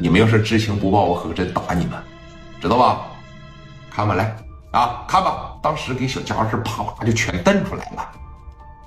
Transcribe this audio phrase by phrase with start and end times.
[0.00, 2.00] 你们要是知情不报，我可真打你们，
[2.60, 3.00] 知道吧？
[3.90, 4.36] 看吧，来
[4.70, 8.08] 啊，看吧，当时给小家伙是啪啪就全瞪出来了，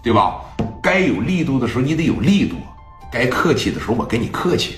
[0.02, 0.39] 对吧？
[0.82, 2.55] 该有力度的时候你得有力度，
[3.12, 4.78] 该客气的时候我跟你客气。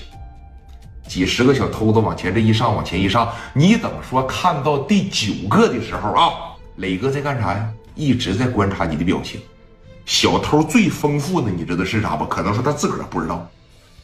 [1.06, 6.32] 几十个小偷子往前这一上，往前一上，你等说看到第九个的时候啊，
[6.76, 7.70] 磊哥在干啥呀？
[7.94, 9.40] 一直在观察你的表情。
[10.04, 12.24] 小偷最丰富的，你知道是啥不？
[12.24, 13.48] 可能说他自个儿不知道，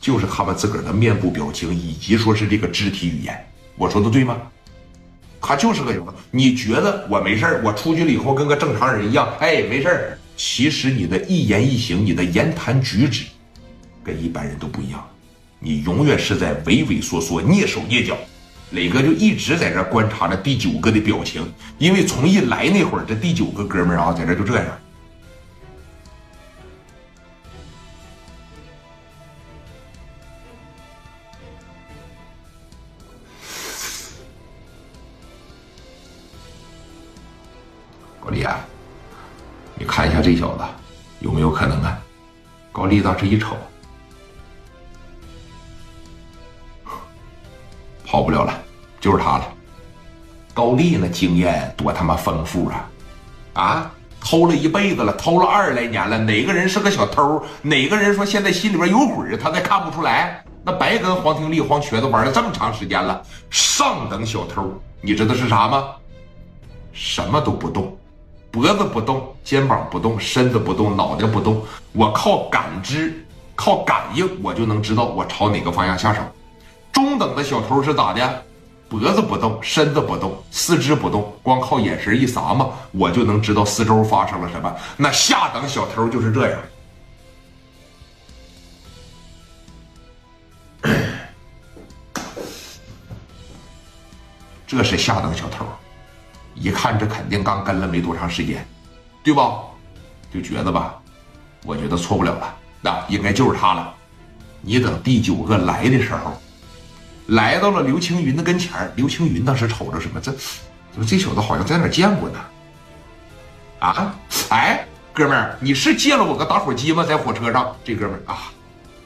[0.01, 3.47] 就是他们自个儿的面部表情以及说是这个肢体语言。
[3.77, 4.37] 我说的对吗？
[5.43, 6.15] 他就是个什么？
[6.31, 13.25] 你觉得我没事我出去了以后跟个正常人一样，哎，没事其实你的一言一行，你的言谈举止，
[14.03, 15.07] 跟一般人都不一样。
[15.59, 18.17] 你永远是在畏畏缩缩、蹑手蹑脚。
[18.73, 21.43] 磊哥就一直在这观察着第九个的表情，
[21.79, 24.67] 因为从一来那会儿，这第九个哥们儿啊，在这就这样。
[39.81, 40.65] 你看一下这小子
[41.21, 41.99] 有没有可能啊？
[42.71, 43.57] 高丽当时一瞅。
[48.05, 48.53] 跑不了了，
[49.01, 49.49] 就是他了。
[50.53, 52.91] 高丽那经验多他妈丰富啊！
[53.55, 57.43] 啊，偷了一辈子了，偷了二十来年了，哪个人是个小偷？
[57.63, 59.35] 哪个人说现在心里边有鬼？
[59.39, 63.23] 他再看不出来，那白跟黄廷利、黄瘸子玩了这么长时间了。
[63.49, 65.85] 上等小偷，你知道是啥吗？
[66.93, 67.97] 什么都不动，
[68.51, 71.63] 脖子不动，肩膀不动，身子不动，脑袋不动，
[71.93, 76.21] 我靠感知，靠感应，我就能知道我朝哪个方向下手。
[76.93, 78.45] 中等的小偷是咋的？
[78.89, 84.75] 脖子不动，身子不动，四肢不动，光靠眼神一撒嘛，我就能知道四周发生了什么。
[84.97, 86.61] 那下等小偷就是这样。
[94.67, 95.65] 这是下等小偷，
[96.55, 98.67] 一看这肯定刚跟了没多长时间，
[99.23, 99.61] 对吧？
[100.33, 100.95] 就觉得吧，
[101.65, 103.95] 我觉得错不了了，那应该就是他了。
[104.61, 106.41] 你等第九个来的时候。
[107.27, 110.19] 来到了刘青云的跟前刘青云当时瞅着什么？
[110.21, 110.33] 这
[110.91, 112.41] 怎么这小子好像在哪见过呢？
[113.79, 114.17] 啊，
[114.49, 117.05] 哎，哥们儿，你是借了我个打火机吗？
[117.05, 118.51] 在火车上，这哥们儿啊，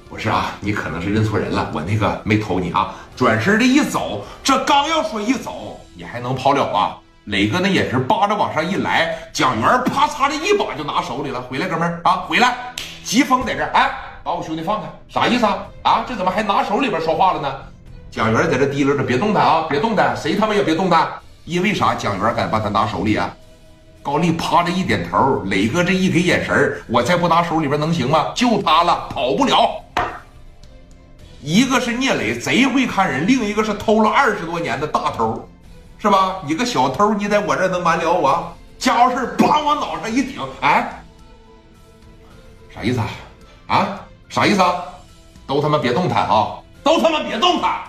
[0.09, 2.94] 不是啊，你可能是认错人了，我那个没偷你啊。
[3.15, 6.97] 转身这一走，这刚要说一走，你还能跑了啊？
[7.27, 11.41] 磊哥那眼神扒着往上一来，蒋元啪嚓的一把就拿手里了。
[11.41, 12.55] 回来，哥们儿啊，回来！
[13.03, 13.91] 疾风在这儿，哎，
[14.23, 15.59] 把我兄弟放开，啥意思啊？
[15.83, 17.55] 啊，这怎么还拿手里边说话了呢？
[18.11, 19.65] 蒋元在这提溜着，别动弹啊！
[19.71, 21.09] 别动弹，谁他妈也别动弹！
[21.47, 21.95] 因为啥？
[21.95, 23.35] 蒋元敢把他拿手里啊？
[24.03, 28.33] 高丽趴着一点头，磊哥这一给眼神我再不拿手里边能行吗？
[28.35, 29.83] 就他了，跑不了。
[31.41, 35.49] 一个是聂磊，贼会看人；另一个是偷了二十多年的大头，
[36.04, 36.37] 是吧？
[36.44, 38.54] 你个小偷，你在我这能瞒了我？
[38.78, 41.03] 家伙事叭往脑上一顶，哎，
[42.69, 43.09] 啥意思啊？
[43.69, 44.84] 啊，啥意思啊？
[45.47, 46.59] 都他妈别动弹啊！
[46.82, 47.84] 都他妈别动弹！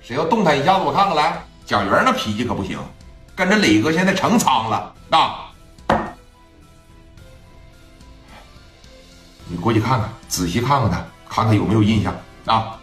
[0.00, 1.42] 谁要动弹一下子，我看看来。
[1.66, 2.78] 蒋元那脾气可不行，
[3.34, 5.50] 跟着磊哥现在成仓了啊！
[9.48, 12.14] 你过去看看，仔细看看他，看看有没有印象
[12.46, 12.78] 啊？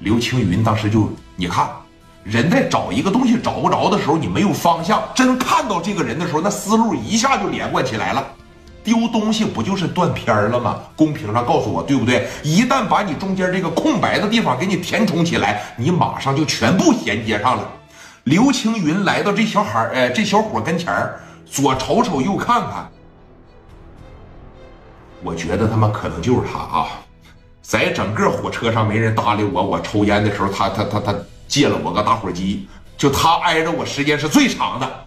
[0.00, 1.68] 刘青云当时就你看，
[2.28, 8.22] 人在找一个东西找不着的时候，你没有方向，真看到这个人的时候，那思路一下就连贯起来了。
[8.84, 10.78] 丢东西不就是断片了吗？
[10.94, 12.28] 公屏上告诉我对不对？
[12.42, 17.66] 一旦把你中间这个空白的地方给你填充起来，你马上就全部衔接上了。
[18.24, 22.90] 刘青云来到这小孩，哎，这小伙跟前儿，左瞅瞅，右看看，
[25.22, 26.88] 我觉得他妈可能就是他啊！
[27.62, 31.14] 在整个火车上没人搭理我，我抽烟的时候，他他他他
[31.48, 35.06] 借了我个打火机，就他挨着我时间是最长的。